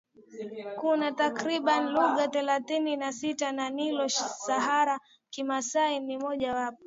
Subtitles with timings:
[0.79, 6.77] Kuna takriban lugha thelathini na sita za Nilo Sahara Kimasai ni moja wapo